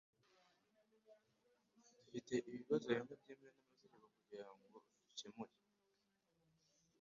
[1.99, 4.65] Dufite ibibazo bimwe byemewe n'amategeko kugirango
[5.05, 5.53] dukemure